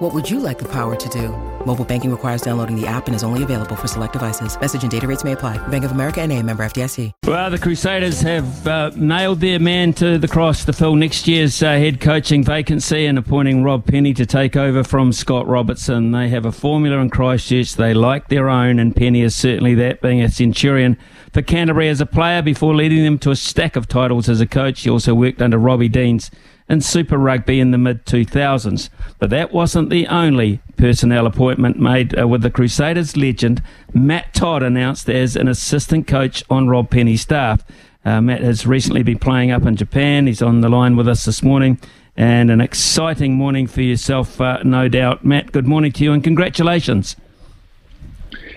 What 0.00 0.14
would 0.14 0.30
you 0.30 0.40
like 0.40 0.58
the 0.58 0.68
power 0.68 0.96
to 0.96 1.08
do? 1.10 1.28
Mobile 1.66 1.84
banking 1.84 2.10
requires 2.10 2.40
downloading 2.40 2.74
the 2.74 2.86
app 2.86 3.06
and 3.06 3.14
is 3.14 3.22
only 3.22 3.42
available 3.42 3.76
for 3.76 3.86
select 3.86 4.14
devices. 4.14 4.58
Message 4.58 4.80
and 4.80 4.90
data 4.90 5.06
rates 5.06 5.24
may 5.24 5.32
apply. 5.32 5.58
Bank 5.68 5.84
of 5.84 5.90
America 5.90 6.22
and 6.22 6.32
a 6.32 6.42
member 6.42 6.64
FDIC. 6.64 7.12
Well, 7.26 7.50
the 7.50 7.58
Crusaders 7.58 8.22
have 8.22 8.66
uh, 8.66 8.92
nailed 8.96 9.40
their 9.40 9.60
man 9.60 9.92
to 9.94 10.16
the 10.16 10.26
cross 10.26 10.64
to 10.64 10.72
fill 10.72 10.94
next 10.94 11.28
year's 11.28 11.62
uh, 11.62 11.72
head 11.72 12.00
coaching 12.00 12.42
vacancy 12.42 13.04
and 13.04 13.18
appointing 13.18 13.62
Rob 13.62 13.84
Penney 13.84 14.14
to 14.14 14.24
take 14.24 14.56
over 14.56 14.82
from 14.82 15.12
Scott 15.12 15.46
Robertson. 15.46 16.12
They 16.12 16.30
have 16.30 16.46
a 16.46 16.52
formula 16.52 16.96
in 16.96 17.10
Christchurch 17.10 17.74
they 17.74 17.92
like 17.92 18.28
their 18.28 18.48
own, 18.48 18.78
and 18.78 18.96
Penney 18.96 19.20
is 19.20 19.36
certainly 19.36 19.74
that, 19.74 20.00
being 20.00 20.22
a 20.22 20.30
Centurion 20.30 20.96
for 21.34 21.42
Canterbury 21.42 21.90
as 21.90 22.00
a 22.00 22.06
player 22.06 22.40
before 22.40 22.74
leading 22.74 23.04
them 23.04 23.18
to 23.18 23.32
a 23.32 23.36
stack 23.36 23.76
of 23.76 23.86
titles 23.86 24.30
as 24.30 24.40
a 24.40 24.46
coach. 24.46 24.80
He 24.80 24.88
also 24.88 25.14
worked 25.14 25.42
under 25.42 25.58
Robbie 25.58 25.90
Deans 25.90 26.30
in 26.70 26.80
Super 26.80 27.18
Rugby 27.18 27.58
in 27.58 27.72
the 27.72 27.78
mid 27.78 28.06
2000s. 28.06 28.88
But 29.18 29.28
that 29.30 29.52
wasn't 29.52 29.90
the 29.90 30.06
only 30.06 30.60
personnel 30.76 31.26
appointment 31.26 31.78
made 31.78 32.18
uh, 32.18 32.28
with 32.28 32.42
the 32.42 32.50
Crusaders 32.50 33.16
legend. 33.16 33.60
Matt 33.92 34.32
Todd 34.32 34.62
announced 34.62 35.10
as 35.10 35.34
an 35.34 35.48
assistant 35.48 36.06
coach 36.06 36.44
on 36.48 36.68
Rob 36.68 36.88
Penney's 36.88 37.22
staff. 37.22 37.64
Uh, 38.04 38.20
Matt 38.20 38.40
has 38.40 38.66
recently 38.66 39.02
been 39.02 39.18
playing 39.18 39.50
up 39.50 39.66
in 39.66 39.74
Japan. 39.74 40.28
He's 40.28 40.40
on 40.40 40.60
the 40.60 40.68
line 40.68 40.96
with 40.96 41.08
us 41.08 41.24
this 41.24 41.42
morning. 41.42 41.78
And 42.16 42.50
an 42.50 42.60
exciting 42.60 43.34
morning 43.34 43.66
for 43.66 43.82
yourself, 43.82 44.40
uh, 44.40 44.62
no 44.62 44.88
doubt. 44.88 45.24
Matt, 45.24 45.52
good 45.52 45.66
morning 45.66 45.90
to 45.92 46.04
you 46.04 46.12
and 46.12 46.22
congratulations. 46.22 47.16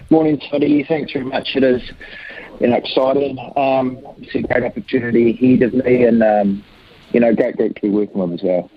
Morning, 0.10 0.40
Toddy. 0.52 0.84
Thanks 0.84 1.14
very 1.14 1.26
much. 1.26 1.56
It 1.56 1.64
is 1.64 1.82
you 2.60 2.68
know, 2.68 2.76
exciting. 2.76 3.40
Um, 3.56 4.00
it's 4.20 4.36
a 4.36 4.42
great 4.42 4.64
opportunity 4.64 5.32
ahead 5.32 5.64
of 5.64 5.74
me, 5.74 6.04
and 6.04 6.22
um, 6.22 6.64
you 7.14 7.20
know, 7.20 7.34
great 7.34 7.56
group 7.56 7.76
to 7.76 7.82
be 7.82 7.90
working 7.90 8.18
with 8.18 8.34
as 8.34 8.44
well. 8.44 8.70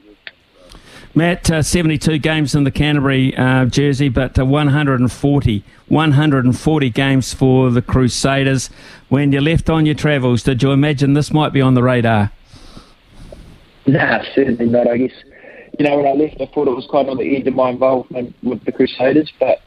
Matt, 1.14 1.50
uh, 1.50 1.62
72 1.62 2.18
games 2.18 2.54
in 2.54 2.64
the 2.64 2.70
Canterbury 2.70 3.34
uh, 3.36 3.64
jersey, 3.64 4.10
but 4.10 4.38
uh, 4.38 4.44
140, 4.44 5.64
140 5.88 6.90
games 6.90 7.32
for 7.32 7.70
the 7.70 7.80
Crusaders. 7.80 8.68
When 9.08 9.32
you 9.32 9.40
left 9.40 9.70
on 9.70 9.86
your 9.86 9.94
travels, 9.94 10.42
did 10.42 10.62
you 10.62 10.72
imagine 10.72 11.14
this 11.14 11.32
might 11.32 11.54
be 11.54 11.62
on 11.62 11.72
the 11.72 11.82
radar? 11.82 12.32
Nah, 13.86 14.22
certainly 14.34 14.66
not. 14.66 14.88
I 14.88 14.98
guess, 14.98 15.12
you 15.78 15.86
know, 15.86 15.96
when 15.96 16.06
I 16.06 16.12
left, 16.12 16.38
I 16.38 16.46
thought 16.52 16.68
it 16.68 16.76
was 16.76 16.86
kind 16.92 17.08
of 17.08 17.16
the 17.16 17.34
end 17.34 17.48
of 17.48 17.54
my 17.54 17.70
involvement 17.70 18.34
with 18.42 18.62
the 18.64 18.72
Crusaders, 18.72 19.32
but, 19.40 19.62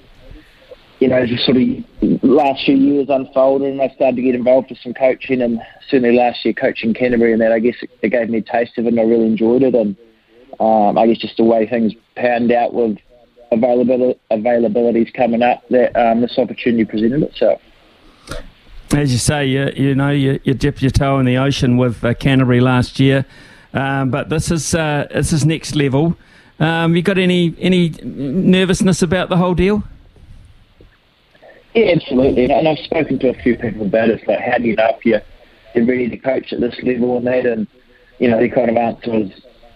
you 1.00 1.08
know, 1.08 1.26
just 1.26 1.46
sort 1.46 1.58
of 1.58 2.24
last 2.24 2.66
few 2.66 2.76
years 2.76 3.08
unfolded 3.10 3.72
and 3.72 3.82
I 3.82 3.88
started 3.90 4.18
to 4.18 4.22
get 4.22 4.36
involved 4.36 4.70
with 4.70 4.80
some 4.80 4.94
coaching 4.94 5.42
and 5.42 5.62
certainly 5.90 6.16
last 6.16 6.44
year 6.44 6.54
coaching 6.54 6.94
Canterbury 6.94 7.32
and 7.32 7.42
that, 7.42 7.52
I 7.52 7.60
guess 7.60 7.76
it, 7.82 7.90
it 8.02 8.10
gave 8.10 8.30
me 8.30 8.40
a 8.40 8.42
taste 8.42 8.78
of 8.78 8.86
it 8.86 8.90
and 8.90 9.00
I 9.00 9.04
really 9.04 9.26
enjoyed 9.26 9.64
it 9.64 9.76
and 9.76 9.96
um, 10.60 10.98
I 10.98 11.08
guess 11.08 11.18
just 11.18 11.38
the 11.38 11.46
way 11.46 11.68
things 11.68 11.94
panned 12.16 12.52
out 12.52 12.74
with 12.74 12.98
availability 13.52 14.20
availabilities 14.32 15.14
coming 15.14 15.42
up, 15.42 15.68
that 15.70 15.96
um, 15.96 16.22
this 16.22 16.38
opportunity 16.38 16.86
presented 16.86 17.24
itself. 17.24 17.62
As 18.92 19.12
you 19.12 19.20
say, 19.20 19.46
you, 19.46 19.70
you 19.76 19.96
know, 19.96 20.10
you, 20.10 20.40
you 20.44 20.54
dipped 20.54 20.82
your 20.82 20.92
toe 20.92 21.20
in 21.20 21.26
the 21.26 21.38
ocean 21.38 21.78
with 21.78 22.04
uh, 22.04 22.14
Canterbury 22.14 22.60
last 22.60 23.00
year, 23.00 23.26
um, 23.74 24.10
but 24.10 24.30
this 24.30 24.52
is 24.52 24.76
uh, 24.76 25.08
this 25.14 25.32
is 25.32 25.46
next 25.46 25.76
level. 25.76 26.18
Um, 26.60 26.96
you 26.96 27.02
got 27.02 27.18
any 27.18 27.56
any 27.60 27.90
nervousness 28.04 29.02
about 29.02 29.30
the 29.30 29.38
whole 29.38 29.54
deal? 29.54 29.84
Yeah, 31.80 31.94
absolutely. 31.96 32.52
And 32.52 32.68
I've 32.68 32.80
spoken 32.80 33.20
to 33.20 33.30
a 33.30 33.34
few 33.36 33.58
people 33.58 33.86
about 33.86 34.10
it. 34.10 34.20
It's 34.20 34.28
like, 34.28 34.42
how 34.42 34.58
do 34.58 34.66
you 34.66 34.76
know 34.76 34.90
if 34.98 35.06
you're, 35.06 35.22
you're 35.74 35.86
ready 35.86 36.10
to 36.10 36.18
coach 36.18 36.52
at 36.52 36.60
this 36.60 36.76
level 36.84 37.16
and 37.18 37.28
that? 37.28 37.46
And 37.46 37.68
you 38.20 38.30
know, 38.30 38.38
the 38.38 38.50
kind 38.50 38.70
of 38.70 38.76
answer 38.76 39.16
is 39.16 39.32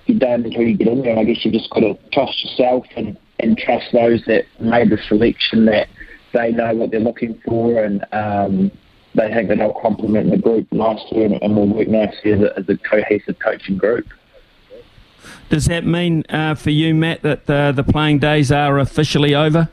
you 0.05 0.19
don't 0.19 0.45
until 0.45 0.63
you 0.63 0.75
get 0.75 0.89
in 0.89 1.01
there. 1.01 1.11
And 1.11 1.19
I 1.21 1.23
guess 1.23 1.45
you've 1.45 1.53
just 1.53 1.69
got 1.69 1.79
to 1.79 1.97
trust 2.11 2.43
yourself 2.43 2.85
and, 2.97 3.17
and 3.39 3.57
trust 3.57 3.85
those 3.93 4.21
that 4.25 4.43
made 4.59 4.89
the 4.89 4.97
selection 5.07 5.63
that 5.67 5.87
they 6.33 6.51
know 6.51 6.75
what 6.75 6.91
they're 6.91 6.99
looking 6.99 7.39
for 7.45 7.81
and 7.81 8.03
um, 8.11 8.69
they 9.15 9.33
think 9.33 9.47
that 9.47 9.59
they'll 9.59 9.79
complement 9.81 10.29
the 10.29 10.37
group 10.37 10.69
nicely 10.73 11.23
and, 11.23 11.41
and 11.41 11.55
will 11.55 11.69
work 11.69 11.87
nicely 11.87 12.33
as 12.33 12.41
a, 12.41 12.59
as 12.59 12.67
a 12.67 12.77
cohesive 12.79 13.39
coaching 13.39 13.77
group. 13.77 14.07
Does 15.47 15.67
that 15.67 15.85
mean 15.85 16.25
uh, 16.27 16.55
for 16.55 16.71
you, 16.71 16.93
Matt, 16.93 17.21
that 17.21 17.49
uh, 17.49 17.71
the 17.71 17.83
playing 17.83 18.19
days 18.19 18.51
are 18.51 18.77
officially 18.77 19.33
over? 19.33 19.69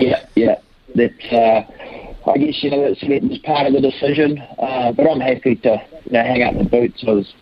Yeah, 0.00 0.26
yeah. 0.34 0.58
That 0.98 1.32
uh, 1.32 2.30
I 2.30 2.38
guess 2.38 2.62
you 2.62 2.70
know 2.70 2.82
that's 2.82 3.38
part 3.44 3.66
of 3.66 3.72
the 3.72 3.80
decision, 3.80 4.38
uh, 4.58 4.92
but 4.92 5.08
I'm 5.08 5.20
happy 5.20 5.56
to 5.56 5.82
you 6.04 6.12
know 6.12 6.22
hang 6.22 6.42
up 6.42 6.58
the 6.58 6.64
boots. 6.64 7.02
I 7.06 7.12
was 7.12 7.34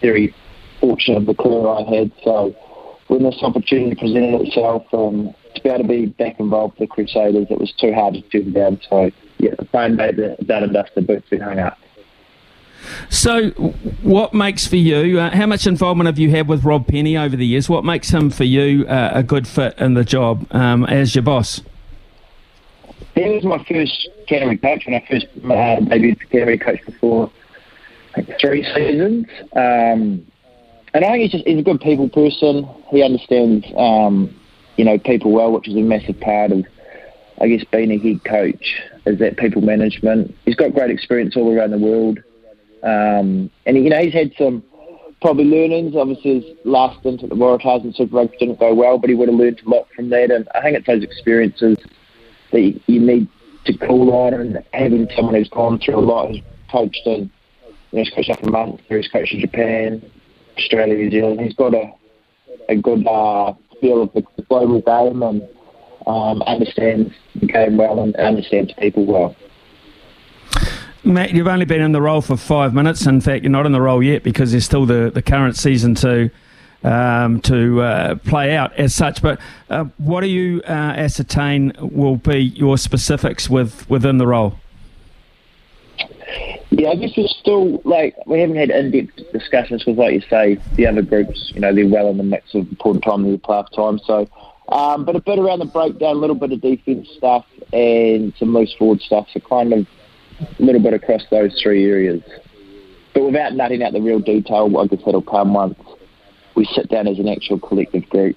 very 0.00 0.34
fortunate 0.80 1.18
of 1.18 1.26
the 1.26 1.34
career 1.34 1.66
I 1.68 1.82
had. 1.82 2.12
So 2.24 2.54
when 3.08 3.22
this 3.22 3.38
opportunity 3.42 3.94
presented 3.94 4.40
itself, 4.42 4.84
um, 4.92 5.34
to 5.54 5.62
be 5.62 5.68
able 5.68 5.82
to 5.82 5.88
be 5.88 6.06
back 6.06 6.38
involved 6.40 6.78
with 6.78 6.88
the 6.88 6.94
Crusaders, 6.94 7.46
it 7.50 7.58
was 7.58 7.72
too 7.80 7.92
hard 7.92 8.14
to 8.14 8.22
turn 8.22 8.52
down. 8.52 8.80
So 8.88 9.10
yeah, 9.38 9.54
the 9.58 9.64
phone 9.66 9.96
made 9.96 10.16
the 10.16 10.36
done 10.44 10.64
and 10.64 10.72
dusted 10.72 11.06
boots 11.06 11.28
been 11.28 11.40
hung 11.40 11.58
up. 11.58 11.78
So, 13.10 13.50
what 14.02 14.32
makes 14.32 14.66
for 14.66 14.76
you? 14.76 15.20
Uh, 15.20 15.30
how 15.36 15.46
much 15.46 15.66
involvement 15.66 16.06
have 16.06 16.18
you 16.18 16.30
had 16.30 16.48
with 16.48 16.64
Rob 16.64 16.86
Penney 16.86 17.16
over 17.16 17.36
the 17.36 17.46
years? 17.46 17.68
What 17.68 17.84
makes 17.84 18.10
him 18.10 18.30
for 18.30 18.44
you 18.44 18.86
uh, 18.86 19.10
a 19.14 19.22
good 19.22 19.46
fit 19.46 19.78
in 19.78 19.94
the 19.94 20.04
job 20.04 20.46
um, 20.50 20.84
as 20.86 21.14
your 21.14 21.22
boss? 21.22 21.60
He 23.24 23.28
was 23.28 23.44
my 23.44 23.62
first 23.64 24.08
Canterbury 24.26 24.58
coach 24.58 24.86
when 24.86 24.94
I 24.94 25.06
first 25.10 25.26
uh, 25.44 25.84
debuted 25.90 26.20
for 26.20 26.26
Canterbury 26.26 26.58
coach 26.58 26.80
before 26.86 27.30
think, 28.14 28.30
three 28.40 28.64
seasons. 28.74 29.26
Um, 29.54 30.26
and 30.94 31.04
I 31.04 31.10
think 31.10 31.22
he's 31.22 31.32
just 31.32 31.46
he's 31.46 31.58
a 31.58 31.62
good 31.62 31.80
people 31.80 32.08
person. 32.08 32.68
He 32.88 33.02
understands 33.02 33.66
um, 33.76 34.34
you 34.76 34.84
know 34.84 34.98
people 34.98 35.32
well, 35.32 35.52
which 35.52 35.68
is 35.68 35.76
a 35.76 35.80
massive 35.80 36.18
part 36.20 36.50
of 36.50 36.64
I 37.40 37.48
guess 37.48 37.64
being 37.70 37.90
a 37.90 37.98
head 37.98 38.24
coach 38.24 38.80
is 39.06 39.18
that 39.18 39.36
people 39.36 39.62
management. 39.62 40.34
He's 40.44 40.56
got 40.56 40.72
great 40.72 40.90
experience 40.90 41.36
all 41.36 41.54
around 41.54 41.70
the 41.70 41.78
world, 41.78 42.18
um, 42.82 43.50
and 43.66 43.76
you 43.76 43.90
know 43.90 44.02
he's 44.02 44.14
had 44.14 44.32
some 44.38 44.64
probably 45.20 45.44
learnings. 45.44 45.94
Obviously, 45.94 46.40
his 46.40 46.56
last 46.64 47.00
stint 47.00 47.22
at 47.22 47.28
the 47.28 47.34
Waratahs 47.34 47.82
and 47.82 47.94
Super 47.94 48.16
Rugby 48.16 48.36
didn't 48.38 48.58
go 48.58 48.74
well, 48.74 48.98
but 48.98 49.10
he 49.10 49.14
would 49.14 49.28
have 49.28 49.38
learned 49.38 49.60
a 49.64 49.68
lot 49.68 49.86
from 49.94 50.08
that. 50.08 50.30
And 50.30 50.48
I 50.54 50.62
think 50.62 50.76
it's 50.76 50.86
those 50.86 51.02
experiences 51.02 51.76
that 52.52 52.60
you, 52.60 52.80
you 52.86 53.00
need 53.00 53.28
to 53.64 53.76
call 53.76 54.12
on, 54.12 54.34
and 54.34 54.64
having 54.72 55.08
someone 55.14 55.34
who's 55.34 55.48
gone 55.48 55.78
through 55.78 55.96
a 55.96 56.00
lot, 56.00 56.28
who's 56.28 56.40
coached 56.70 57.02
in, 57.06 57.30
you 57.62 57.98
know, 57.98 58.04
he's 58.04 58.10
coached 58.10 58.30
up 58.30 58.42
in 58.42 58.50
Munster, 58.50 58.96
he's 58.96 59.08
coached 59.08 59.34
in 59.34 59.40
Japan, 59.40 60.10
Australia, 60.56 60.94
New 60.94 61.10
Zealand. 61.10 61.40
He's 61.40 61.54
got 61.54 61.74
a 61.74 61.92
a 62.68 62.76
good 62.76 63.06
uh, 63.06 63.52
feel 63.80 64.02
of 64.02 64.12
the, 64.12 64.22
the 64.36 64.42
global 64.42 64.80
game 64.80 65.22
and 65.22 65.42
um, 66.06 66.42
understands 66.42 67.12
the 67.34 67.46
game 67.46 67.76
well 67.76 68.00
and 68.00 68.14
understands 68.16 68.72
people 68.78 69.04
well. 69.04 69.36
Matt, 71.02 71.32
you've 71.32 71.48
only 71.48 71.64
been 71.64 71.80
in 71.80 71.92
the 71.92 72.02
role 72.02 72.20
for 72.20 72.36
five 72.36 72.74
minutes. 72.74 73.06
In 73.06 73.20
fact, 73.20 73.42
you're 73.42 73.50
not 73.50 73.66
in 73.66 73.72
the 73.72 73.80
role 73.80 74.02
yet 74.02 74.22
because 74.22 74.52
there's 74.52 74.66
still 74.66 74.86
the, 74.86 75.10
the 75.12 75.22
current 75.22 75.56
season 75.56 75.94
to 75.96 76.30
um, 76.84 77.40
to 77.42 77.82
uh, 77.82 78.14
play 78.16 78.56
out 78.56 78.72
as 78.74 78.94
such. 78.94 79.22
But 79.22 79.40
uh, 79.68 79.84
what 79.98 80.22
do 80.22 80.28
you 80.28 80.62
uh, 80.64 80.72
ascertain 80.72 81.72
will 81.80 82.16
be 82.16 82.38
your 82.38 82.78
specifics 82.78 83.50
with 83.50 83.88
within 83.90 84.18
the 84.18 84.26
role? 84.26 84.54
Yeah, 86.70 86.90
I 86.90 86.94
guess 86.94 87.10
we're 87.16 87.26
still 87.26 87.82
like 87.84 88.14
we 88.26 88.40
haven't 88.40 88.56
had 88.56 88.70
in-depth 88.70 89.32
discussions 89.32 89.84
with, 89.84 89.98
like 89.98 90.14
you 90.14 90.22
say, 90.30 90.58
the 90.76 90.86
other 90.86 91.02
groups. 91.02 91.52
You 91.54 91.60
know, 91.60 91.74
they're 91.74 91.88
well 91.88 92.08
in 92.08 92.16
the 92.16 92.22
mix 92.22 92.54
of 92.54 92.68
important 92.68 93.04
time 93.04 93.30
the 93.30 93.38
playoff 93.38 93.74
time. 93.74 93.98
So, 94.06 94.28
um, 94.68 95.04
but 95.04 95.16
a 95.16 95.20
bit 95.20 95.38
around 95.38 95.58
the 95.58 95.66
breakdown, 95.66 96.16
a 96.16 96.18
little 96.18 96.36
bit 96.36 96.52
of 96.52 96.60
defence 96.60 97.08
stuff, 97.16 97.44
and 97.72 98.32
some 98.38 98.54
loose 98.54 98.74
forward 98.78 99.00
stuff. 99.00 99.26
So, 99.32 99.40
kind 99.40 99.72
of 99.72 99.86
a 100.40 100.62
little 100.62 100.80
bit 100.80 100.94
across 100.94 101.22
those 101.30 101.60
three 101.60 101.90
areas, 101.90 102.22
but 103.14 103.24
without 103.24 103.54
nutting 103.54 103.82
out 103.82 103.92
the 103.92 104.00
real 104.00 104.20
detail. 104.20 104.74
I 104.78 104.86
guess 104.86 105.00
that'll 105.04 105.22
come 105.22 105.52
once 105.52 105.76
we 106.54 106.66
sit 106.74 106.88
down 106.88 107.08
as 107.08 107.18
an 107.18 107.28
actual 107.28 107.58
collective 107.58 108.08
group. 108.08 108.36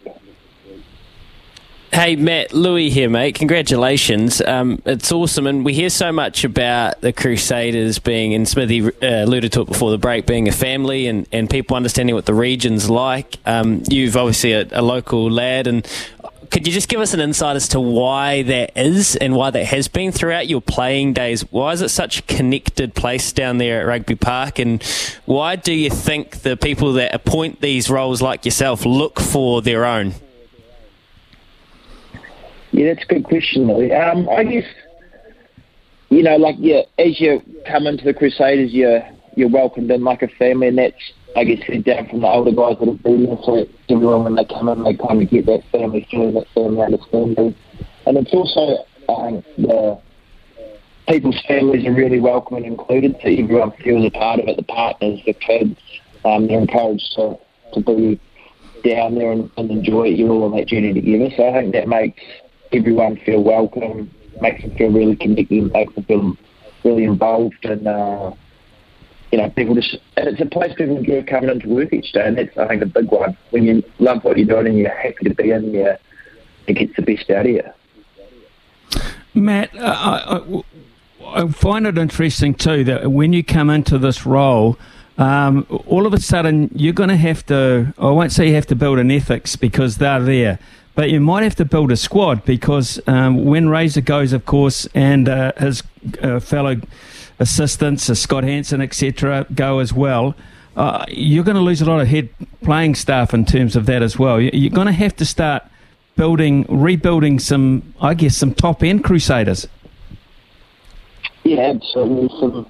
Hey, 1.94 2.15
Matt, 2.15 2.54
Louis 2.54 2.89
here, 2.89 3.07
mate. 3.07 3.36
Congratulations. 3.36 4.42
Um, 4.42 4.81
it's 4.83 5.12
awesome. 5.12 5.45
And 5.45 5.63
we 5.63 5.75
hear 5.75 5.92
so 5.92 6.12
much 6.12 6.44
about 6.44 7.01
the 7.01 7.13
Crusaders 7.13 8.00
being, 8.00 8.33
and 8.33 8.48
Smithy 8.48 8.81
uh, 8.81 8.89
alluded 9.25 9.51
to 9.51 9.62
it 9.62 9.68
before 9.68 9.92
the 9.92 10.00
break, 10.00 10.25
being 10.25 10.48
a 10.48 10.51
family 10.51 11.06
and, 11.06 11.27
and 11.31 11.48
people 11.48 11.77
understanding 11.77 12.15
what 12.15 12.25
the 12.25 12.33
region's 12.33 12.89
like. 12.89 13.38
Um, 13.45 13.83
you've 13.92 14.18
obviously 14.18 14.54
a, 14.54 14.68
a 14.71 14.81
local 14.81 15.30
lad, 15.30 15.68
and 15.68 15.88
could 16.53 16.67
you 16.67 16.71
just 16.71 16.88
give 16.88 17.01
us 17.01 17.15
an 17.15 17.19
insight 17.19 17.55
as 17.55 17.67
to 17.69 17.79
why 17.79 18.44
that 18.44 18.77
is 18.77 19.15
and 19.15 19.35
why 19.35 19.50
that 19.50 19.65
has 19.65 19.88
been 19.88 20.11
throughout 20.11 20.47
your 20.47 20.61
playing 20.61 21.11
days? 21.11 21.41
Why 21.51 21.71
is 21.71 21.81
it 21.81 21.89
such 21.89 22.19
a 22.19 22.21
connected 22.21 22.94
place 22.94 23.31
down 23.31 23.57
there 23.57 23.81
at 23.81 23.88
Rugby 23.88 24.13
Park? 24.13 24.59
And 24.59 24.83
why 25.25 25.55
do 25.55 25.73
you 25.73 25.89
think 25.89 26.44
the 26.44 26.55
people 26.55 26.94
that 26.94 27.15
appoint 27.15 27.59
these 27.61 27.89
roles, 27.89 28.21
like 28.21 28.45
yourself, 28.45 28.85
look 28.85 29.19
for 29.19 29.63
their 29.63 29.83
own? 29.83 30.13
Yeah, 32.71 32.94
that's 32.94 33.03
a 33.03 33.07
good 33.07 33.23
question. 33.23 33.67
Um, 33.91 34.29
I 34.29 34.44
guess 34.44 34.65
you 36.11 36.21
know, 36.21 36.35
like 36.35 36.57
yeah, 36.59 36.83
as 36.99 37.19
you 37.19 37.41
come 37.65 37.88
into 37.88 38.03
the 38.03 38.13
Crusaders, 38.13 38.71
you're 38.71 39.03
you're 39.35 39.49
welcomed 39.49 39.89
in 39.89 40.03
like 40.03 40.21
a 40.21 40.27
family, 40.27 40.67
and 40.67 40.77
that's 40.77 41.13
I 41.35 41.44
guess 41.44 41.63
head 41.65 41.83
down 41.83 42.09
from 42.09 42.21
the 42.21 42.27
older 42.27 42.51
guys 42.51 42.77
that 42.80 42.88
have 42.88 43.03
been 43.03 43.25
there. 43.25 43.38
So 43.44 43.65
everyone 43.89 44.24
when 44.24 44.35
they 44.35 44.45
come 44.45 44.69
in, 44.69 44.83
they 44.83 44.95
kind 44.95 45.21
of 45.21 45.30
get 45.30 45.45
that 45.47 45.63
family 45.71 46.07
feeling, 46.09 46.33
that 46.35 46.47
family 46.53 46.81
understanding, 46.81 47.56
and 48.06 48.18
it's 48.18 48.33
also 48.33 48.85
um, 49.09 49.44
the 49.57 50.00
people's 51.07 51.41
families 51.47 51.85
are 51.85 51.94
really 51.94 52.19
welcome 52.19 52.57
and 52.57 52.65
included, 52.65 53.15
so 53.21 53.30
everyone 53.30 53.71
feels 53.83 54.06
a 54.06 54.12
part 54.12 54.39
of 54.39 54.47
it. 54.47 54.57
The 54.57 54.63
partners, 54.63 55.19
the 55.25 55.33
kids, 55.33 55.80
um, 56.25 56.47
they're 56.47 56.59
encouraged 56.59 57.13
to 57.15 57.38
to 57.74 57.81
be 57.81 58.19
down 58.83 59.15
there 59.15 59.31
and, 59.31 59.50
and 59.57 59.71
enjoy 59.71 60.09
it. 60.09 60.19
You're 60.19 60.30
all 60.30 60.44
on 60.44 60.57
that 60.57 60.68
journey 60.68 60.94
together, 60.94 61.30
so 61.35 61.50
I 61.50 61.62
think 61.62 61.74
that 61.74 61.88
makes 61.88 62.21
everyone 62.71 63.18
feel 63.25 63.44
welcome 63.44 64.12
makes 64.41 64.62
them 64.62 64.71
feel 64.77 64.91
really 64.91 65.15
connected, 65.15 65.71
makes 65.74 65.95
them 65.95 66.03
feel 66.03 66.38
really 66.83 67.03
involved, 67.06 67.63
and 67.63 67.88
uh, 67.88 68.31
you 69.33 69.38
know, 69.38 69.50
people 69.50 69.74
just 69.74 69.97
and 70.15 70.27
it's 70.27 70.39
a 70.41 70.45
place 70.45 70.75
people 70.75 70.95
enjoy 70.95 71.24
coming 71.24 71.50
into 71.50 71.68
work 71.68 71.91
each 71.91 72.12
day, 72.12 72.24
and 72.24 72.38
that's 72.38 72.56
I 72.56 72.68
think 72.68 72.83
a 72.83 72.85
big 72.85 73.09
one. 73.12 73.35
When 73.50 73.63
you 73.63 73.83
love 73.97 74.24
what 74.24 74.38
you're 74.38 74.45
doing 74.45 74.68
and 74.68 74.77
you're 74.77 74.95
happy 74.95 75.27
to 75.27 75.33
be 75.33 75.50
in 75.50 75.71
there, 75.71 75.97
it 76.68 76.74
gets 76.74 76.95
the 76.95 77.01
best 77.01 77.31
out 77.31 77.47
of 77.47 77.51
you. 77.51 77.63
Matt, 79.33 79.75
uh, 79.75 80.44
I, 80.45 80.63
I, 81.25 81.47
find 81.47 81.88
it 81.88 81.97
interesting 81.97 82.53
too 82.53 82.83
that 82.83 83.12
when 83.12 83.33
you 83.33 83.44
come 83.44 83.71
into 83.71 83.97
this 83.97 84.24
role. 84.24 84.77
Um, 85.15 85.68
all 85.85 86.07
of 86.07 86.13
a 86.13 86.19
sudden, 86.19 86.71
you're 86.74 86.91
going 86.91 87.09
to 87.09 87.18
have 87.18 87.45
to, 87.45 87.94
I 88.00 88.09
won't 88.09 88.31
say 88.31 88.47
you 88.47 88.56
have 88.56 88.65
to 88.65 88.75
build 88.75 88.97
an 88.97 89.12
ethics 89.12 89.56
because 89.56 89.97
they're 89.97 90.19
there, 90.19 90.57
but 90.95 91.12
you 91.12 91.21
might 91.21 91.44
have 91.44 91.53
to 91.57 91.65
build 91.65 91.91
a 91.91 91.97
squad 91.97 92.44
because 92.45 93.00
um, 93.06 93.45
when 93.45 93.69
Razor 93.69 94.01
goes, 94.01 94.33
of 94.33 94.47
course, 94.47 94.88
and 94.95 95.30
uh, 95.30 95.51
his 95.56 95.83
uh, 96.24 96.39
fellow 96.39 96.77
assistants, 97.39 98.09
uh, 98.09 98.15
Scott 98.15 98.44
Hansen, 98.44 98.81
etc., 98.81 99.45
go 99.53 99.80
as 99.80 99.94
well. 99.94 100.35
Uh, 100.75 101.06
you're 101.07 101.44
going 101.44 101.56
to 101.56 101.62
lose 101.62 101.81
a 101.81 101.85
lot 101.85 102.00
of 102.00 102.07
head 102.07 102.30
playing 102.63 102.95
staff 102.95 103.33
in 103.33 103.45
terms 103.45 103.75
of 103.75 103.85
that 103.85 104.01
as 104.01 104.18
well. 104.18 104.41
You're 104.41 104.71
going 104.71 104.88
to 104.88 104.94
have 104.94 105.15
to 105.18 105.25
start 105.25 105.63
building, 106.15 106.65
rebuilding 106.68 107.39
some, 107.39 107.94
I 108.01 108.13
guess, 108.13 108.35
some 108.38 108.53
top 108.53 108.83
end 108.83 109.03
Crusaders. 109.03 109.68
Yeah, 111.44 111.74
absolutely. 111.75 112.30
Some, 112.39 112.68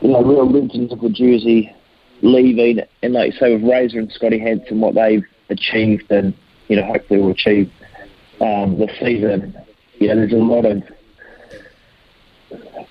you 0.00 0.08
know, 0.08 0.22
real 0.22 0.50
legends 0.50 0.92
of 0.92 1.00
the 1.00 1.08
jersey 1.08 1.74
leaving, 2.22 2.80
and 3.02 3.12
like 3.12 3.32
you 3.32 3.38
say, 3.38 3.54
with 3.54 3.64
Razor 3.64 3.98
and 3.98 4.12
Scotty 4.12 4.38
Hansen, 4.38 4.80
what 4.80 4.94
they've 4.94 5.24
achieved, 5.48 6.10
and 6.10 6.34
you 6.68 6.76
know, 6.76 6.84
hopefully 6.84 7.20
will 7.20 7.30
achieve 7.30 7.70
um, 8.40 8.78
this 8.78 8.90
season. 8.98 9.54
Know, 10.00 10.16
there's 10.16 10.32
a 10.32 10.36
lot 10.36 10.66
of 10.66 10.82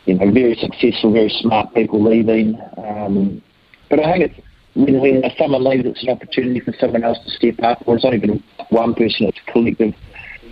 you 0.06 0.16
know 0.16 0.32
very 0.32 0.56
successful, 0.56 1.14
very 1.14 1.30
smart 1.42 1.74
people 1.74 2.04
leaving. 2.04 2.60
Um, 2.78 3.42
but 3.90 4.00
I 4.00 4.12
think 4.12 4.32
it's 4.32 4.48
when, 4.74 5.00
when 5.00 5.24
someone 5.38 5.64
leaves, 5.64 5.86
it's 5.86 6.04
an 6.04 6.10
opportunity 6.10 6.60
for 6.60 6.74
someone 6.80 7.04
else 7.04 7.20
to 7.26 7.32
step 7.32 7.56
up. 7.64 7.84
Or 7.86 7.96
it's 7.96 8.04
not 8.04 8.14
even 8.14 8.44
one 8.70 8.94
person; 8.94 9.28
it's 9.28 9.40
a 9.48 9.52
collective 9.52 9.94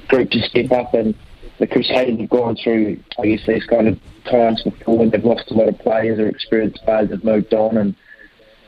group 0.08 0.30
to 0.32 0.40
step 0.42 0.72
up. 0.72 0.94
And 0.94 1.16
the 1.60 1.68
Crusaders 1.68 2.20
have 2.20 2.30
gone 2.30 2.56
through, 2.56 3.00
I 3.20 3.28
guess, 3.28 3.46
these 3.48 3.66
kind 3.66 3.88
of 3.88 4.00
times 4.30 4.64
before 4.64 4.98
when 4.98 5.10
they've 5.10 5.24
lost 5.24 5.52
a 5.52 5.54
lot 5.54 5.70
of 5.70 5.78
players 5.80 6.20
or 6.20 6.28
experienced 6.28 6.84
players 6.84 7.10
have 7.10 7.24
moved 7.24 7.54
on 7.54 7.78
and 7.78 7.96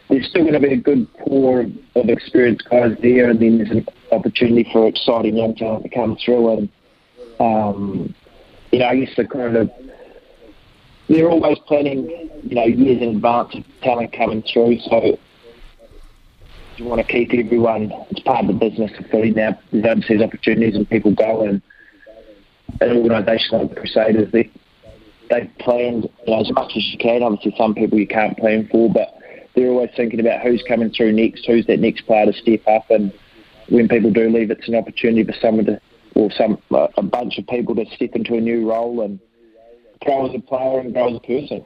there's 0.09 0.27
still 0.29 0.43
going 0.43 0.53
to 0.53 0.59
be 0.59 0.73
a 0.73 0.77
good 0.77 1.07
core 1.23 1.61
of 1.61 2.09
experienced 2.09 2.69
guys 2.69 2.95
there, 3.01 3.29
and 3.29 3.39
then 3.39 3.57
there's 3.57 3.71
an 3.71 3.85
opportunity 4.11 4.67
for 4.71 4.87
exciting 4.87 5.37
young 5.37 5.55
talent 5.55 5.83
to 5.83 5.89
come 5.89 6.17
through. 6.23 6.57
And 6.57 6.69
um, 7.39 8.15
you 8.71 8.79
know, 8.79 8.87
I 8.87 8.99
guess 8.99 9.15
the 9.15 9.25
kind 9.25 9.55
of 9.55 9.71
they're 11.09 11.29
always 11.29 11.59
planning, 11.67 12.29
you 12.43 12.55
know, 12.55 12.65
years 12.65 13.01
in 13.01 13.15
advance 13.15 13.55
of 13.55 13.63
talent 13.81 14.13
coming 14.13 14.43
through. 14.51 14.79
So 14.79 15.17
you 16.77 16.85
want 16.85 17.05
to 17.05 17.07
keep 17.07 17.33
everyone. 17.33 17.91
It's 18.09 18.21
part 18.21 18.45
of 18.45 18.47
the 18.47 18.53
business 18.53 18.91
of 18.97 19.05
filling 19.07 19.33
now. 19.33 19.59
There's 19.71 19.85
overseas 19.85 20.21
opportunities, 20.21 20.75
and 20.75 20.89
people 20.89 21.13
go 21.13 21.43
and 21.43 21.61
an 22.81 22.97
organisation 22.97 23.59
like 23.59 23.69
the 23.69 23.75
Crusaders, 23.75 24.31
they 24.31 24.49
they've 25.29 25.51
planned 25.59 26.03
you 26.03 26.33
know, 26.33 26.41
as 26.41 26.51
much 26.51 26.71
as 26.75 26.85
you 26.91 26.97
can. 26.97 27.23
Obviously, 27.23 27.53
some 27.57 27.73
people 27.73 27.97
you 27.99 28.07
can't 28.07 28.37
plan 28.37 28.67
for, 28.71 28.91
but 28.91 29.17
they're 29.55 29.69
always 29.69 29.89
thinking 29.95 30.19
about 30.19 30.41
who's 30.41 30.63
coming 30.67 30.91
through 30.91 31.13
next, 31.13 31.45
who's 31.45 31.65
that 31.67 31.79
next 31.79 32.05
player 32.05 32.25
to 32.25 32.33
step 32.33 32.61
up, 32.67 32.89
and 32.89 33.13
when 33.69 33.87
people 33.87 34.11
do 34.11 34.29
leave, 34.29 34.51
it's 34.51 34.67
an 34.67 34.75
opportunity 34.75 35.23
for 35.23 35.33
someone 35.39 35.65
to, 35.65 35.81
or 36.15 36.31
some 36.31 36.57
a 36.71 37.03
bunch 37.03 37.37
of 37.37 37.47
people 37.47 37.75
to 37.75 37.85
step 37.95 38.11
into 38.13 38.35
a 38.35 38.41
new 38.41 38.69
role 38.69 39.01
and 39.01 39.19
grow 40.03 40.27
as 40.27 40.35
a 40.35 40.39
player 40.39 40.79
and 40.79 40.93
grow 40.93 41.09
as 41.09 41.15
a 41.15 41.19
person. 41.19 41.65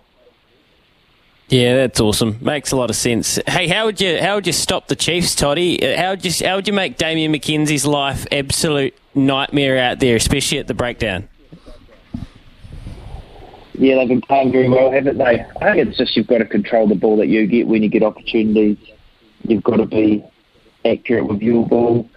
Yeah, 1.49 1.75
that's 1.75 1.99
awesome. 2.01 2.37
Makes 2.41 2.73
a 2.73 2.75
lot 2.75 2.89
of 2.89 2.97
sense. 2.97 3.39
Hey, 3.47 3.69
how 3.69 3.85
would 3.85 4.01
you 4.01 4.21
how 4.21 4.35
would 4.35 4.45
you 4.45 4.53
stop 4.53 4.87
the 4.87 4.97
Chiefs, 4.97 5.33
Toddy? 5.33 5.81
Uh, 5.81 5.97
how 5.97 6.09
would 6.11 6.25
you 6.25 6.45
how 6.45 6.57
would 6.57 6.67
you 6.67 6.73
make 6.73 6.97
Damian 6.97 7.31
McKenzie's 7.31 7.85
life 7.85 8.27
absolute 8.33 8.93
nightmare 9.15 9.77
out 9.77 9.99
there, 9.99 10.17
especially 10.17 10.59
at 10.59 10.67
the 10.67 10.73
breakdown? 10.73 11.29
Yeah, 13.75 13.95
they've 13.95 14.09
been 14.09 14.21
playing 14.21 14.51
very 14.51 14.67
well, 14.67 14.91
haven't 14.91 15.17
they? 15.19 15.45
I 15.61 15.73
think 15.73 15.87
it's 15.87 15.97
just 15.97 16.17
you've 16.17 16.27
got 16.27 16.39
to 16.39 16.45
control 16.45 16.87
the 16.87 16.95
ball 16.95 17.15
that 17.17 17.27
you 17.27 17.47
get 17.47 17.67
when 17.67 17.81
you 17.81 17.89
get 17.89 18.03
opportunities. 18.03 18.77
You've 19.43 19.63
got 19.63 19.77
to 19.77 19.85
be 19.85 20.25
accurate 20.83 21.27
with 21.27 21.41
your 21.41 21.65
ball. 21.65 22.09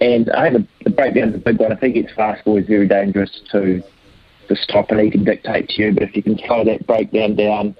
And 0.00 0.30
I 0.30 0.50
think 0.50 0.68
the, 0.78 0.84
the 0.84 0.96
breakdown's 0.96 1.34
a 1.34 1.38
big 1.38 1.58
one. 1.58 1.72
I 1.72 1.76
think 1.76 1.96
it's 1.96 2.12
fast 2.12 2.44
ball 2.44 2.56
is 2.56 2.66
very 2.66 2.86
dangerous 2.86 3.42
to 3.50 3.82
to 4.50 4.56
stop 4.56 4.90
and 4.90 5.00
he 5.00 5.10
can 5.10 5.24
dictate 5.24 5.68
to 5.70 5.82
you. 5.82 5.94
But 5.94 6.02
if 6.02 6.16
you 6.16 6.22
can 6.22 6.38
slow 6.46 6.64
that 6.64 6.86
breakdown 6.86 7.36
down, 7.36 7.74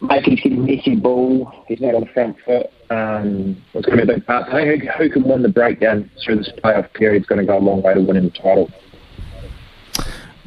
make 0.00 0.26
it 0.26 0.42
get 0.42 0.52
a 0.52 0.56
messy 0.56 0.96
ball, 0.96 1.52
he's 1.68 1.80
not 1.80 1.94
on 1.94 2.00
the 2.02 2.06
front 2.08 2.36
foot. 2.44 2.66
Um, 2.90 3.62
it's 3.74 3.86
going 3.86 3.98
to 3.98 4.06
be 4.06 4.12
a 4.12 4.16
big 4.16 4.26
part. 4.26 4.48
Who, 4.50 4.76
who 4.98 5.10
can 5.10 5.22
win 5.22 5.42
the 5.42 5.48
breakdown 5.48 6.10
through 6.24 6.36
this 6.36 6.50
playoff 6.62 6.92
period 6.92 7.22
is 7.22 7.26
going 7.26 7.40
to 7.40 7.46
go 7.46 7.56
a 7.56 7.60
long 7.60 7.82
way 7.82 7.94
to 7.94 8.00
winning 8.00 8.24
the 8.24 8.30
title 8.30 8.70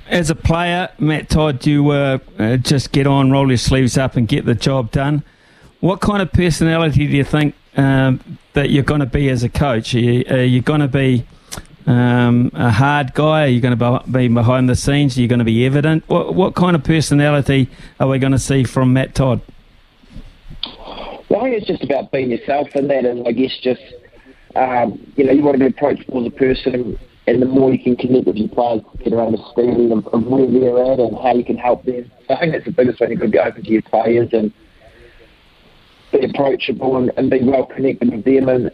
as 0.09 0.29
a 0.29 0.35
player, 0.35 0.89
Matt 0.97 1.29
Todd, 1.29 1.65
you 1.65 1.89
uh, 1.91 2.17
uh, 2.37 2.57
just 2.57 2.91
get 2.91 3.07
on, 3.07 3.31
roll 3.31 3.47
your 3.47 3.57
sleeves 3.57 3.97
up, 3.97 4.15
and 4.15 4.27
get 4.27 4.45
the 4.45 4.55
job 4.55 4.91
done. 4.91 5.23
What 5.79 6.01
kind 6.01 6.21
of 6.21 6.33
personality 6.33 7.07
do 7.07 7.15
you 7.15 7.23
think 7.23 7.55
um, 7.77 8.39
that 8.53 8.69
you're 8.71 8.83
going 8.83 8.99
to 8.99 9.05
be 9.05 9.29
as 9.29 9.43
a 9.43 9.49
coach? 9.49 9.93
Are 9.93 9.99
you, 9.99 10.25
are 10.29 10.43
you 10.43 10.61
going 10.61 10.81
to 10.81 10.87
be 10.87 11.25
um, 11.85 12.51
a 12.53 12.71
hard 12.71 13.13
guy? 13.13 13.43
Are 13.43 13.47
you 13.47 13.61
going 13.61 13.77
to 13.77 14.03
be 14.11 14.27
behind 14.27 14.69
the 14.69 14.75
scenes? 14.75 15.17
Are 15.17 15.21
you 15.21 15.27
going 15.27 15.39
to 15.39 15.45
be 15.45 15.65
evident? 15.65 16.03
What, 16.07 16.35
what 16.35 16.55
kind 16.55 16.75
of 16.75 16.83
personality 16.83 17.69
are 17.99 18.07
we 18.07 18.19
going 18.19 18.33
to 18.33 18.39
see 18.39 18.63
from 18.63 18.93
Matt 18.93 19.15
Todd? 19.15 19.41
Well, 21.29 21.41
I 21.41 21.43
think 21.43 21.55
it's 21.57 21.67
just 21.67 21.83
about 21.83 22.11
being 22.11 22.31
yourself, 22.31 22.69
and 22.75 22.89
that, 22.89 23.05
and 23.05 23.27
I 23.27 23.31
guess 23.31 23.55
just 23.61 23.81
um, 24.55 24.99
you 25.15 25.25
know 25.25 25.31
you 25.31 25.43
want 25.43 25.57
to 25.57 25.59
be 25.59 25.67
approachable 25.67 26.21
as 26.21 26.27
a 26.27 26.35
person 26.35 26.99
and 27.29 27.41
the 27.41 27.45
more 27.45 27.71
you 27.71 27.77
can 27.77 27.95
connect 27.95 28.25
with 28.25 28.37
your 28.37 28.49
players, 28.49 28.81
get 29.03 29.13
an 29.13 29.19
understanding 29.19 29.91
of, 29.91 30.07
of 30.07 30.25
where 30.25 30.47
they're 30.47 30.91
at 30.91 30.99
and 30.99 31.15
how 31.17 31.33
you 31.35 31.45
can 31.45 31.57
help 31.57 31.83
them. 31.83 32.11
So 32.27 32.33
I 32.33 32.39
think 32.39 32.53
that's 32.53 32.65
the 32.65 32.71
biggest 32.71 32.97
thing. 32.97 33.11
You've 33.11 33.19
got 33.19 33.25
to 33.25 33.31
be 33.31 33.39
open 33.39 33.63
to 33.63 33.71
your 33.71 33.81
players 33.83 34.29
and 34.33 34.51
be 36.11 36.25
approachable 36.25 36.97
and, 36.97 37.11
and 37.17 37.29
be 37.29 37.43
well 37.43 37.67
connected 37.67 38.11
with 38.11 38.25
them. 38.25 38.49
And 38.49 38.71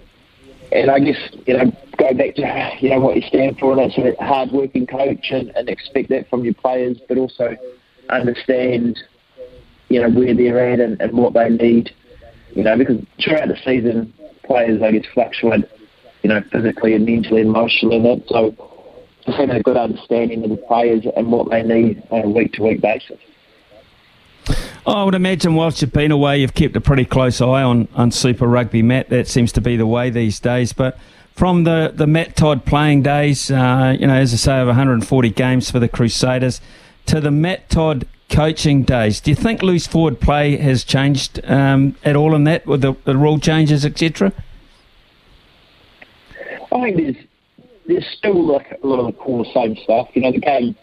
and 0.72 0.92
I 0.92 1.00
guess 1.00 1.18
you 1.46 1.58
know 1.58 1.72
go 1.98 2.14
back 2.14 2.36
to 2.36 2.78
you 2.80 2.90
know 2.90 3.00
what 3.00 3.16
you 3.16 3.22
stand 3.24 3.60
for, 3.60 3.72
and 3.72 3.82
that's 3.82 3.98
a 3.98 4.24
hard 4.24 4.52
working 4.52 4.88
coach, 4.88 5.32
and, 5.32 5.52
and 5.56 5.70
expect 5.70 6.10
that 6.10 6.30
from 6.30 6.44
your 6.44 6.54
players, 6.56 6.98
but 7.08 7.18
also 7.18 7.56
understand 8.10 9.00
you 9.90 10.02
know 10.02 10.10
where 10.10 10.34
they're 10.36 10.74
at 10.74 10.80
and, 10.80 11.00
and 11.02 11.18
what 11.18 11.34
they 11.34 11.50
need. 11.50 11.92
You 12.54 12.64
know, 12.64 12.78
because 12.78 13.04
throughout 13.22 13.50
the 13.50 13.58
season, 13.66 14.14
players 14.44 14.82
I 14.82 14.92
guess 14.92 15.06
fluctuate 15.14 15.66
you 16.26 16.30
know, 16.30 16.42
physically 16.52 16.96
and 16.96 17.06
mentally 17.06 17.42
and 17.42 17.52
emotionally 17.52 17.98
in 17.98 18.06
it. 18.08 18.24
So 18.30 18.50
just 19.28 19.38
having 19.38 19.56
a 19.58 19.62
good 19.62 19.78
understanding 19.78 20.44
of 20.44 20.50
the 20.50 20.58
players 20.58 21.06
and 21.16 21.32
what 21.32 21.52
they 21.52 21.62
need 21.62 22.02
on 22.10 22.24
a 22.24 22.30
week 22.32 22.54
to 22.54 22.64
week 22.64 22.82
basis. 22.82 23.20
I 24.88 25.04
would 25.04 25.16
imagine 25.16 25.56
whilst 25.56 25.82
you've 25.82 25.92
been 25.92 26.12
away, 26.12 26.40
you've 26.40 26.54
kept 26.54 26.76
a 26.76 26.82
pretty 26.82 27.06
close 27.06 27.42
eye 27.42 27.64
on, 27.64 27.88
on 27.96 28.12
Super 28.12 28.48
Rugby, 28.48 28.84
Matt. 28.84 29.10
That 29.10 29.28
seems 29.28 29.52
to 29.54 29.62
be 29.62 29.78
the 29.78 29.88
way 29.88 30.12
these 30.12 30.40
days. 30.40 30.74
But 30.74 30.98
from 31.34 31.64
the, 31.64 31.92
the 31.94 32.06
Matt 32.06 32.36
Todd 32.36 32.66
playing 32.66 33.02
days, 33.02 33.50
uh, 33.50 33.96
you 34.00 34.06
know, 34.06 34.14
as 34.14 34.32
I 34.34 34.38
say, 34.38 34.60
over 34.60 34.68
140 34.68 35.30
games 35.32 35.72
for 35.72 35.80
the 35.80 35.88
Crusaders, 35.88 36.62
to 37.08 37.20
the 37.20 37.32
Matt 37.32 37.68
Todd 37.70 38.08
coaching 38.30 38.84
days, 38.84 39.20
do 39.20 39.32
you 39.32 39.36
think 39.36 39.64
loose 39.64 39.88
forward 39.88 40.20
play 40.20 40.56
has 40.58 40.84
changed 40.84 41.42
um, 41.46 41.96
at 42.04 42.16
all 42.16 42.36
in 42.36 42.44
that 42.44 42.68
with 42.68 42.82
the, 42.82 42.94
the 43.06 43.18
rule 43.18 43.40
changes, 43.40 43.86
etc.? 43.86 44.32
I 46.72 46.82
think 46.82 46.98
there's 46.98 47.16
there's 47.88 48.08
still 48.18 48.44
like 48.44 48.80
a 48.84 48.88
lot 48.88 49.00
of 49.00 49.06
the 49.08 49.14
core 49.14 49.46
same 49.54 49.78
stuff. 49.78 50.10
You 50.14 50.24
know, 50.24 50.32
the 50.32 50.40
game 50.40 50.76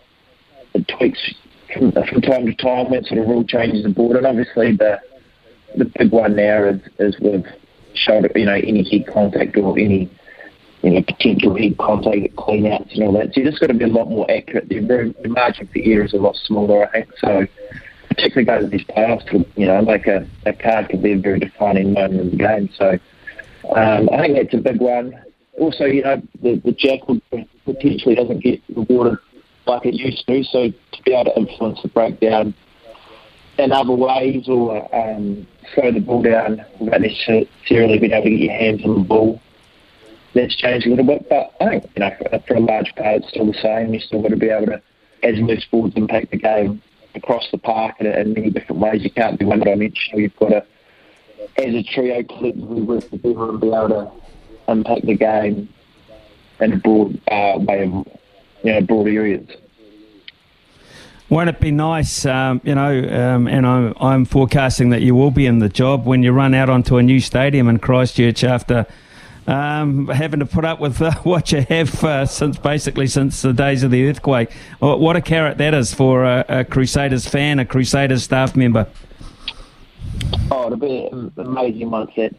tweaks 0.89 1.35
from, 1.73 1.93
from 1.93 2.21
time 2.23 2.47
to 2.47 2.55
time 2.55 2.91
when 2.91 3.05
sort 3.05 3.21
of 3.21 3.29
rule 3.29 3.45
changes 3.45 3.85
aboard, 3.85 4.17
and 4.17 4.27
obviously 4.27 4.77
the 4.77 5.01
the 5.77 5.91
big 5.99 6.13
one 6.13 6.37
now 6.37 6.65
is, 6.65 6.81
is 6.99 7.19
with 7.21 7.47
shoulder, 7.95 8.31
you 8.35 8.45
know, 8.45 8.55
any 8.55 8.89
head 8.91 9.07
contact 9.13 9.57
or 9.57 9.79
any 9.79 10.11
you 10.83 10.91
know 10.91 11.03
potential 11.03 11.57
head 11.57 11.77
contact, 11.79 12.37
clean 12.37 12.67
outs 12.67 12.93
and 12.95 13.05
all 13.05 13.13
that. 13.13 13.35
So 13.35 13.41
you 13.41 13.51
just 13.51 13.61
got 13.61 13.69
to 13.69 13.75
be 13.75 13.85
a 13.85 13.89
lot 13.89 14.09
more 14.09 14.31
accurate. 14.31 14.69
The, 14.69 15.15
the 15.23 15.29
margin 15.29 15.69
for 15.69 15.79
error 15.83 16.05
is 16.05 16.13
a 16.13 16.19
lot 16.19 16.37
smaller, 16.37 16.87
I 16.87 16.91
think. 16.91 17.09
So 17.19 17.47
particularly 18.09 18.45
go 18.45 18.61
to 18.61 18.67
these 18.67 18.87
playoffs, 18.87 19.47
you 19.57 19.67
know, 19.67 19.81
like 19.81 20.07
a, 20.07 20.29
a 20.45 20.53
card 20.53 20.89
could 20.91 21.03
be 21.03 21.13
a 21.13 21.19
very 21.19 21.41
defining 21.41 21.93
moment 21.95 22.21
in 22.21 22.31
the 22.31 22.37
game. 22.37 22.69
So 22.77 22.99
um, 23.75 24.11
I 24.11 24.21
think 24.21 24.37
that's 24.37 24.55
a 24.55 24.59
big 24.59 24.81
one. 24.81 25.19
Also, 25.59 25.85
you 25.85 26.03
know, 26.03 26.21
the, 26.43 26.61
the 26.65 26.73
jackal 26.73 27.21
potentially 27.65 28.15
doesn't 28.15 28.43
get 28.43 28.61
rewarded 28.75 29.19
like 29.67 29.87
it 29.87 29.95
used 29.95 30.27
to. 30.27 30.43
So 30.45 30.73
be 31.05 31.13
able 31.13 31.33
to 31.33 31.39
influence 31.39 31.81
the 31.83 31.89
breakdown 31.89 32.55
in 33.59 33.73
other 33.73 33.93
ways 33.93 34.49
or 34.49 34.95
um, 34.95 35.47
slow 35.75 35.93
the 35.93 36.01
ball 36.01 36.23
down 36.23 36.65
without 36.81 37.01
necessarily 37.01 37.99
being 37.99 38.13
able 38.13 38.25
to 38.25 38.31
get 38.31 38.41
your 38.41 38.53
hands 38.53 38.85
on 38.85 38.95
the 38.95 39.05
ball, 39.05 39.41
that's 40.35 40.57
changed 40.57 40.87
a 40.87 40.91
little 40.91 41.05
bit. 41.05 41.29
But 41.29 41.55
I 41.61 41.69
think, 41.69 41.91
you 41.95 42.01
know, 42.01 42.41
for, 42.47 42.55
a 42.55 42.61
large 42.61 42.95
part, 42.95 43.17
it's 43.17 43.29
still 43.29 43.47
the 43.47 43.59
same. 43.59 43.93
You're 43.93 44.03
still 44.03 44.23
got 44.23 44.29
to 44.29 44.37
be 44.37 44.49
able 44.49 44.67
to, 44.67 44.83
as 45.23 45.39
loose 45.39 45.65
balls 45.71 45.93
impact 45.97 46.31
the 46.31 46.39
game 46.39 46.83
across 47.15 47.51
the 47.51 47.59
park 47.59 47.97
in, 48.01 48.07
in 48.07 48.33
many 48.33 48.51
different 48.51 48.81
ways. 48.81 49.03
You 49.05 49.11
can't 49.11 49.39
be 49.39 49.45
one 49.45 49.61
dimensional. 49.61 50.21
You've 50.21 50.37
got 50.37 50.49
to, 50.49 50.67
as 51.59 51.75
a 51.75 51.83
trio, 51.83 52.23
collectively 52.23 52.83
work 52.83 53.09
together 53.11 53.49
and 53.51 53.61
be 53.61 53.69
able 53.69 53.89
to 53.89 54.13
impact 54.73 55.07
the 55.07 55.17
game 55.17 55.69
in 56.61 56.73
a 56.73 56.77
broad 56.77 57.21
uh, 57.31 57.59
way 57.59 57.83
of, 57.83 58.07
you 58.63 58.73
know, 58.73 58.81
broad 58.81 59.09
areas. 59.09 59.47
Won't 61.33 61.49
it 61.49 61.61
be 61.61 61.71
nice, 61.71 62.27
um, 62.27 62.61
you 62.63 62.75
know, 62.75 63.09
um, 63.09 63.49
and 63.49 63.67
I'm, 63.67 63.95
I'm 63.99 64.25
forecasting 64.27 64.91
that 64.91 65.01
you 65.01 65.15
will 65.15 65.31
be 65.31 65.47
in 65.47 65.61
the 65.61 65.69
job 65.71 66.05
when 66.05 66.23
you 66.23 66.31
run 66.31 66.53
out 66.53 66.69
onto 66.69 66.99
a 66.99 67.03
new 67.03 67.21
stadium 67.21 67.71
in 67.71 67.79
Christchurch 67.79 68.45
after 68.45 68.87
um, 69.47 70.09
having 70.09 70.41
to 70.41 70.45
put 70.45 70.67
up 70.67 70.79
with 70.79 71.01
uh, 71.01 71.15
what 71.23 71.51
you 71.51 71.63
have 71.63 72.05
uh, 72.05 72.27
since 72.27 72.59
basically 72.59 73.07
since 73.07 73.41
the 73.41 73.55
days 73.55 73.83
of 73.83 73.91
the 73.91 74.11
earthquake. 74.11 74.53
What 74.81 75.17
a 75.17 75.23
carrot 75.23 75.57
that 75.57 75.73
is 75.73 75.95
for 75.95 76.23
a, 76.23 76.45
a 76.51 76.65
Crusaders 76.67 77.27
fan, 77.27 77.59
a 77.61 77.65
Crusaders 77.65 78.25
staff 78.25 78.55
member. 78.55 78.87
Oh, 80.51 80.67
it'll 80.67 80.77
be 80.77 81.07
an 81.07 81.33
amazing 81.39 81.91
once 81.91 82.11
it's 82.15 82.37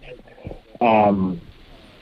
um, 0.81 1.41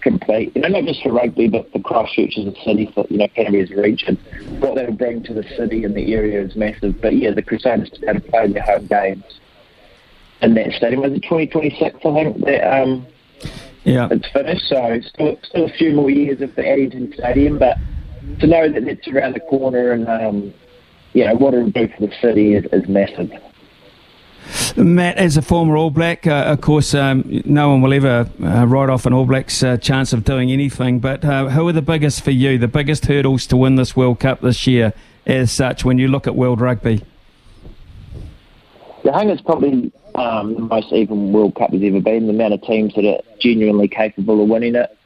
complete. 0.02 0.56
You 0.56 0.62
know, 0.62 0.70
not 0.70 0.86
just 0.86 1.02
for 1.04 1.12
rugby, 1.12 1.48
but 1.48 1.72
for 1.72 1.80
Christchurch 1.80 2.38
as 2.38 2.46
a 2.46 2.56
city, 2.64 2.92
for 2.94 3.06
you 3.10 3.18
know 3.18 3.28
Canterbury 3.30 3.64
as 3.64 3.72
a 3.72 3.82
region. 3.82 4.18
What 4.60 4.76
they'll 4.76 4.92
bring 4.92 5.24
to 5.24 5.34
the 5.34 5.44
city 5.58 5.84
and 5.84 5.96
the 5.96 6.14
area 6.14 6.42
is 6.42 6.56
massive. 6.56 7.02
But 7.02 7.16
yeah, 7.16 7.32
the 7.32 7.42
Crusaders 7.42 7.92
had 8.06 8.24
to 8.24 8.32
play 8.32 8.52
their 8.52 8.64
home 8.64 8.88
games 8.88 9.24
in 10.42 10.54
that 10.56 10.74
stadium. 10.74 11.02
Was 11.02 11.14
it 11.14 11.24
2026? 11.24 11.96
I 11.96 12.14
think 12.14 12.46
that 12.46 12.82
um, 12.82 13.08
yeah, 13.84 14.08
it's 14.12 14.30
finished. 14.32 14.68
So 14.68 15.00
still, 15.02 15.38
still 15.44 15.66
a 15.66 15.74
few 15.78 15.94
more 15.94 16.10
years 16.10 16.42
of 16.42 16.56
the 16.56 16.68
Addington 16.68 17.14
Stadium, 17.18 17.58
but 17.58 17.78
to 18.40 18.48
know 18.48 18.72
that 18.72 18.88
it's 18.88 19.08
around 19.08 19.36
the 19.36 19.40
corner 19.40 19.92
and 19.92 20.08
um, 20.08 20.54
you 21.14 21.26
know 21.26 21.36
what 21.36 21.54
it'll 21.54 21.72
do 21.72 21.88
for 21.88 22.08
the 22.08 22.14
city 22.22 22.56
is, 22.56 22.66
is 22.72 22.88
massive. 22.88 23.32
Matt, 24.76 25.18
as 25.18 25.38
a 25.38 25.42
former 25.42 25.78
All 25.78 25.90
Black, 25.90 26.26
uh, 26.26 26.46
of 26.48 26.62
course, 26.62 26.94
um, 26.94 27.24
no 27.46 27.70
one 27.70 27.82
will 27.82 27.94
ever 27.94 28.30
uh, 28.44 28.66
write 28.66 28.90
off 28.90 29.06
an 29.06 29.14
All 29.14 29.26
Blacks 29.26 29.62
uh, 29.64 29.78
chance 29.78 30.14
of 30.14 30.24
doing 30.24 30.52
anything. 30.52 31.00
But 31.00 31.24
uh, 31.24 31.50
who 31.50 31.68
are 31.68 31.74
the 31.74 31.82
biggest 31.82 32.24
for 32.24 32.32
you? 32.32 32.58
The 32.58 32.68
biggest 32.68 33.06
hurdles 33.06 33.46
to 33.48 33.58
win 33.58 33.76
this 33.76 33.96
World 33.96 34.20
Cup 34.20 34.42
this 34.42 34.66
year, 34.68 34.94
as 35.26 35.52
such, 35.52 35.86
when 35.86 35.98
you 35.98 36.08
look 36.08 36.28
at 36.28 36.36
World 36.36 36.62
Rugby? 36.62 37.04
The 39.04 39.12
think 39.12 39.32
it's 39.32 39.42
probably 39.42 39.92
um, 40.16 40.54
the 40.54 40.62
most 40.62 40.92
even 40.94 41.34
World 41.34 41.56
Cup 41.56 41.72
has 41.72 41.82
ever 41.84 42.00
been. 42.00 42.28
The 42.28 42.34
amount 42.34 42.54
of 42.54 42.62
teams 42.64 42.94
that 42.96 43.06
are 43.06 43.22
genuinely 43.40 43.88
capable 43.88 44.42
of 44.42 44.50
winning 44.50 44.76
it. 44.76 44.98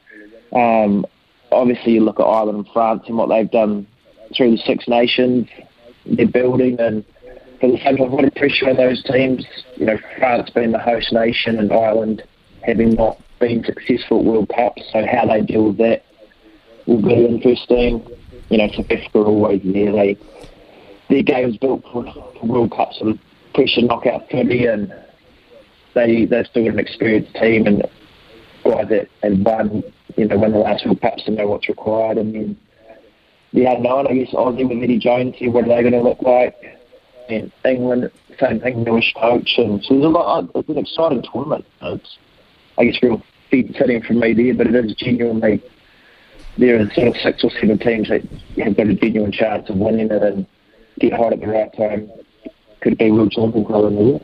Um, 0.52 1.06
obviously, 1.50 1.92
you 1.92 2.04
look 2.04 2.20
at 2.20 2.24
Ireland 2.24 2.58
and 2.58 2.68
France 2.72 3.04
and 3.06 3.16
what 3.16 3.28
they've 3.28 3.50
done 3.50 3.86
through 4.36 4.52
the 4.52 4.58
Six 4.58 4.86
Nations. 4.86 5.48
They're 6.04 6.26
building 6.26 6.78
and 6.78 7.04
for 7.60 7.70
the 7.70 7.78
time, 7.78 7.96
what 7.96 8.24
a 8.24 8.30
pressure 8.30 8.68
on 8.68 8.76
those 8.76 9.02
teams. 9.02 9.46
You 9.76 9.86
know, 9.86 9.98
France 10.18 10.50
being 10.50 10.72
the 10.72 10.78
host 10.78 11.12
nation 11.12 11.58
and 11.58 11.72
Ireland 11.72 12.22
having 12.62 12.94
not 12.94 13.20
been 13.38 13.64
successful 13.64 14.20
at 14.20 14.24
World 14.24 14.50
Cups, 14.54 14.82
so 14.92 15.06
how 15.06 15.26
they 15.26 15.42
deal 15.42 15.68
with 15.68 15.78
that 15.78 16.04
will 16.86 17.02
be 17.02 17.24
interesting. 17.24 18.06
You 18.48 18.58
know, 18.58 18.68
South 18.68 18.90
Africa 18.90 19.18
are 19.18 19.26
always 19.26 19.62
there. 19.64 19.92
They 19.92 20.18
their 21.08 21.22
game's 21.22 21.56
built 21.56 21.82
for, 21.92 22.04
for 22.12 22.46
World 22.46 22.72
Cups 22.72 22.98
and 23.00 23.18
pressure 23.54 23.82
knockout 23.82 24.28
footy, 24.30 24.66
and 24.66 24.92
they 25.94 26.24
they're 26.24 26.44
still 26.44 26.66
an 26.66 26.78
experienced 26.78 27.34
team 27.34 27.66
and 27.66 27.82
guys 28.64 28.88
that 28.88 29.08
and 29.22 29.44
won 29.44 29.82
you 30.16 30.26
know 30.26 30.36
won 30.36 30.52
the 30.52 30.58
last 30.58 30.84
World 30.84 31.00
Cups 31.00 31.22
and 31.26 31.36
know 31.36 31.46
what's 31.46 31.68
required. 31.68 32.18
And 32.18 32.34
then 32.34 32.56
the 33.52 33.64
unknown, 33.64 34.06
I 34.06 34.14
guess, 34.14 34.34
Aussie 34.34 34.68
with 34.68 34.82
Eddie 34.82 34.98
Jones 34.98 35.34
here, 35.36 35.50
what 35.50 35.64
are 35.64 35.68
they 35.68 35.82
going 35.82 35.92
to 35.92 36.02
look 36.02 36.20
like? 36.22 36.75
And 37.28 37.52
England, 37.64 38.10
same 38.38 38.60
thing, 38.60 38.84
newish 38.84 39.14
coach, 39.14 39.54
and 39.58 39.82
so 39.84 39.94
there's 39.94 40.06
a 40.06 40.08
lot. 40.08 40.44
Uh, 40.44 40.58
it's 40.60 40.68
an 40.68 40.78
exciting 40.78 41.22
tournament. 41.32 41.64
It's, 41.82 42.18
I 42.78 42.84
guess, 42.84 43.02
real 43.02 43.22
feet 43.50 43.74
fitting 43.76 44.02
for 44.02 44.14
me 44.14 44.32
there, 44.32 44.54
but 44.54 44.66
it 44.66 44.74
is 44.74 44.94
genuinely 44.94 45.62
there 46.58 46.80
are 46.80 46.90
sort 46.94 47.08
of 47.08 47.16
six 47.16 47.44
or 47.44 47.50
seven 47.50 47.78
teams 47.78 48.08
that 48.08 48.22
have 48.64 48.76
got 48.76 48.86
a 48.86 48.94
genuine 48.94 49.32
chance 49.32 49.68
of 49.68 49.76
winning 49.76 50.10
it 50.10 50.22
and 50.22 50.46
get 50.98 51.12
hot 51.12 51.32
at 51.32 51.40
the 51.40 51.46
right 51.46 51.74
time. 51.76 52.10
Could 52.80 52.98
be 52.98 53.10
real 53.10 53.28
champions 53.28 53.66
in 53.68 53.96
the 53.96 54.04
year. 54.04 54.20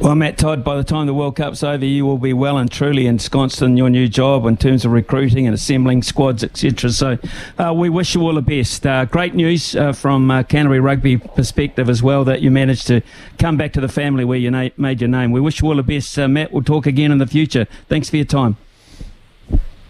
Well, 0.00 0.14
Matt 0.14 0.38
Todd, 0.38 0.64
by 0.64 0.76
the 0.76 0.82
time 0.82 1.06
the 1.06 1.12
World 1.12 1.36
Cup's 1.36 1.62
over, 1.62 1.84
you 1.84 2.06
will 2.06 2.16
be 2.16 2.32
well 2.32 2.56
and 2.56 2.72
truly 2.72 3.06
ensconced 3.06 3.60
in 3.60 3.76
your 3.76 3.90
new 3.90 4.08
job 4.08 4.46
in 4.46 4.56
terms 4.56 4.86
of 4.86 4.92
recruiting 4.92 5.44
and 5.46 5.54
assembling 5.54 6.02
squads, 6.02 6.42
etc. 6.42 6.88
So 6.88 7.18
uh, 7.58 7.74
we 7.74 7.90
wish 7.90 8.14
you 8.14 8.22
all 8.22 8.32
the 8.32 8.40
best. 8.40 8.86
Uh, 8.86 9.04
great 9.04 9.34
news 9.34 9.76
uh, 9.76 9.92
from 9.92 10.30
uh, 10.30 10.42
Canterbury 10.44 10.80
Rugby 10.80 11.18
perspective 11.18 11.90
as 11.90 12.02
well 12.02 12.24
that 12.24 12.40
you 12.40 12.50
managed 12.50 12.86
to 12.86 13.02
come 13.38 13.58
back 13.58 13.74
to 13.74 13.80
the 13.82 13.90
family 13.90 14.24
where 14.24 14.38
you 14.38 14.50
na- 14.50 14.70
made 14.78 15.02
your 15.02 15.08
name. 15.08 15.32
We 15.32 15.40
wish 15.40 15.60
you 15.60 15.68
all 15.68 15.76
the 15.76 15.82
best, 15.82 16.18
uh, 16.18 16.26
Matt. 16.28 16.50
We'll 16.50 16.64
talk 16.64 16.86
again 16.86 17.12
in 17.12 17.18
the 17.18 17.26
future. 17.26 17.66
Thanks 17.90 18.08
for 18.08 18.16
your 18.16 18.24
time. 18.24 18.56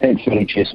Thanks. 0.00 0.24
Cheers. 0.24 0.74